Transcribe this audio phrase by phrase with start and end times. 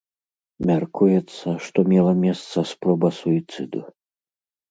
[0.69, 3.79] Мяркуецца, што мела месца спроба суіцыду.